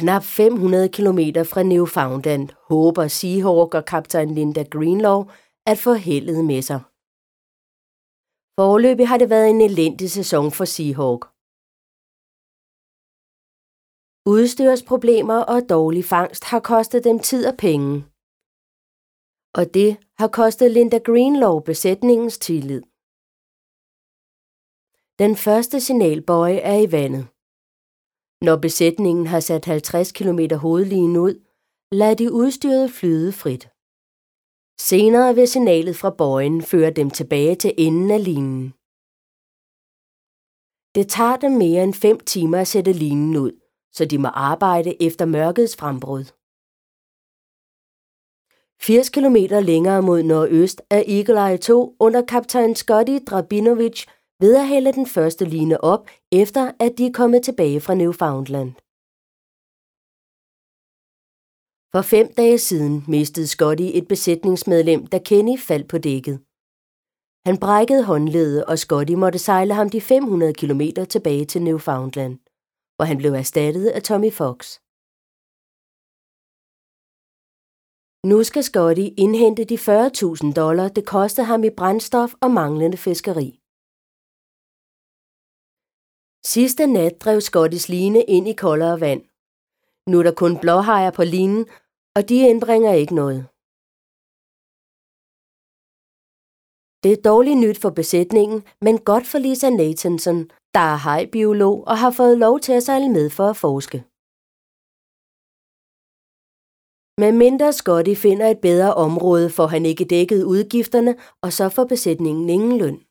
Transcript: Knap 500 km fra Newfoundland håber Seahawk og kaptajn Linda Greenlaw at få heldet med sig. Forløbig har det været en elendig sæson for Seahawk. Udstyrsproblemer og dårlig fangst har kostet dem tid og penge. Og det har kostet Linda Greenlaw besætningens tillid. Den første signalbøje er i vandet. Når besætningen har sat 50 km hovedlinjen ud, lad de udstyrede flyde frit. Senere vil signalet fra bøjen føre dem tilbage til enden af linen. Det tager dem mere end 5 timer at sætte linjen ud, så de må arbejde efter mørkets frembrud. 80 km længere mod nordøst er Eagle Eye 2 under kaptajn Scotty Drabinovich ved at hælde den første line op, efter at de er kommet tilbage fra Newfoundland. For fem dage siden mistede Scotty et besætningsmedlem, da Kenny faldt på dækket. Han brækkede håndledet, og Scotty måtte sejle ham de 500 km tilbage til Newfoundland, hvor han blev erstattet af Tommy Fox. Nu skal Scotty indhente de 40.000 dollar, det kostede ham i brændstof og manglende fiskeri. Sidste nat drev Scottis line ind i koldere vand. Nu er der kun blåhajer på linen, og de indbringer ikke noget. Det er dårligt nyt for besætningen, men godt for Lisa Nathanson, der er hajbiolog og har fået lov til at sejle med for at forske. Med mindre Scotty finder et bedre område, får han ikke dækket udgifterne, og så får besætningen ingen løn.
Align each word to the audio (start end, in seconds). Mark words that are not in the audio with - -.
Knap 0.00 0.22
500 0.22 0.88
km 0.88 1.20
fra 1.52 1.62
Newfoundland 1.62 2.48
håber 2.70 3.08
Seahawk 3.08 3.74
og 3.74 3.84
kaptajn 3.84 4.34
Linda 4.34 4.62
Greenlaw 4.62 5.18
at 5.66 5.78
få 5.78 5.92
heldet 5.92 6.44
med 6.44 6.62
sig. 6.62 6.80
Forløbig 8.58 9.08
har 9.08 9.18
det 9.18 9.30
været 9.30 9.50
en 9.50 9.60
elendig 9.60 10.10
sæson 10.10 10.52
for 10.52 10.64
Seahawk. 10.64 11.22
Udstyrsproblemer 14.34 15.40
og 15.52 15.60
dårlig 15.68 16.04
fangst 16.04 16.44
har 16.44 16.60
kostet 16.60 17.04
dem 17.04 17.18
tid 17.18 17.42
og 17.50 17.56
penge. 17.66 18.04
Og 19.58 19.64
det 19.74 19.90
har 20.18 20.28
kostet 20.28 20.70
Linda 20.70 20.98
Greenlaw 20.98 21.60
besætningens 21.60 22.38
tillid. 22.38 22.82
Den 25.22 25.36
første 25.36 25.80
signalbøje 25.80 26.58
er 26.72 26.78
i 26.86 26.92
vandet. 26.92 27.24
Når 28.42 28.56
besætningen 28.56 29.26
har 29.26 29.40
sat 29.40 29.64
50 29.64 30.12
km 30.12 30.40
hovedlinjen 30.54 31.16
ud, 31.16 31.34
lad 31.92 32.16
de 32.16 32.32
udstyrede 32.32 32.88
flyde 32.88 33.32
frit. 33.32 33.64
Senere 34.80 35.34
vil 35.34 35.48
signalet 35.48 35.96
fra 35.96 36.10
bøjen 36.10 36.62
føre 36.62 36.90
dem 36.90 37.10
tilbage 37.10 37.54
til 37.54 37.74
enden 37.78 38.10
af 38.10 38.24
linen. 38.24 38.62
Det 40.94 41.06
tager 41.08 41.36
dem 41.36 41.52
mere 41.52 41.82
end 41.84 41.94
5 41.94 42.20
timer 42.20 42.58
at 42.58 42.68
sætte 42.68 42.92
linjen 42.92 43.36
ud, 43.36 43.52
så 43.92 44.04
de 44.04 44.18
må 44.18 44.28
arbejde 44.28 45.02
efter 45.02 45.24
mørkets 45.24 45.76
frembrud. 45.76 46.24
80 48.82 49.10
km 49.10 49.36
længere 49.70 50.02
mod 50.02 50.22
nordøst 50.22 50.82
er 50.90 51.02
Eagle 51.08 51.50
Eye 51.50 51.58
2 51.58 51.96
under 52.00 52.22
kaptajn 52.22 52.74
Scotty 52.74 53.18
Drabinovich 53.26 54.06
ved 54.40 54.56
at 54.56 54.68
hælde 54.68 54.92
den 54.92 55.06
første 55.06 55.44
line 55.44 55.84
op, 55.92 56.02
efter 56.32 56.72
at 56.84 56.92
de 56.98 57.06
er 57.06 57.12
kommet 57.20 57.42
tilbage 57.42 57.80
fra 57.80 57.94
Newfoundland. 57.94 58.72
For 61.92 62.02
fem 62.02 62.28
dage 62.40 62.58
siden 62.58 63.04
mistede 63.08 63.46
Scotty 63.46 63.88
et 63.98 64.08
besætningsmedlem, 64.08 65.06
da 65.06 65.18
Kenny 65.18 65.58
faldt 65.68 65.88
på 65.88 65.98
dækket. 65.98 66.36
Han 67.46 67.56
brækkede 67.64 68.04
håndledet, 68.04 68.64
og 68.64 68.78
Scotty 68.78 69.12
måtte 69.12 69.38
sejle 69.38 69.74
ham 69.74 69.88
de 69.90 70.00
500 70.00 70.54
km 70.54 70.82
tilbage 71.10 71.44
til 71.44 71.62
Newfoundland, 71.62 72.34
hvor 72.96 73.04
han 73.04 73.18
blev 73.18 73.32
erstattet 73.32 73.86
af 73.96 74.02
Tommy 74.02 74.32
Fox. 74.32 74.58
Nu 78.30 78.42
skal 78.44 78.64
Scotty 78.64 79.06
indhente 79.24 79.64
de 79.64 79.74
40.000 79.74 80.52
dollar, 80.52 80.88
det 80.88 81.06
kostede 81.06 81.46
ham 81.46 81.64
i 81.64 81.70
brændstof 81.70 82.34
og 82.42 82.50
manglende 82.50 82.96
fiskeri. 82.96 83.59
Sidste 86.44 86.86
nat 86.86 87.20
drev 87.20 87.40
Scottis 87.40 87.88
line 87.88 88.22
ind 88.22 88.48
i 88.48 88.52
koldere 88.52 89.00
vand. 89.00 89.22
Nu 90.10 90.18
er 90.18 90.22
der 90.22 90.34
kun 90.34 90.58
blåhajer 90.60 91.10
på 91.10 91.24
linen, 91.24 91.66
og 92.16 92.28
de 92.28 92.48
indbringer 92.50 92.92
ikke 92.92 93.14
noget. 93.14 93.40
Det 97.02 97.12
er 97.12 97.22
dårligt 97.30 97.58
nyt 97.58 97.78
for 97.80 97.90
besætningen, 97.90 98.64
men 98.80 98.98
godt 98.98 99.26
for 99.26 99.38
Lisa 99.38 99.70
Nathanson, 99.70 100.38
der 100.74 100.80
er 100.80 100.96
hajbiolog 101.06 101.86
og 101.86 101.98
har 101.98 102.10
fået 102.10 102.38
lov 102.38 102.60
til 102.60 102.72
at 102.72 102.82
sejle 102.82 103.08
med 103.08 103.30
for 103.30 103.46
at 103.50 103.56
forske. 103.56 103.98
Med 107.22 107.32
mindre 107.32 107.72
Scotty 107.72 108.14
finder 108.14 108.46
et 108.50 108.60
bedre 108.60 108.94
område, 108.94 109.50
får 109.50 109.66
han 109.66 109.86
ikke 109.86 110.04
dækket 110.04 110.44
udgifterne, 110.44 111.16
og 111.42 111.52
så 111.52 111.68
får 111.68 111.84
besætningen 111.84 112.48
ingen 112.48 112.78
løn. 112.78 113.09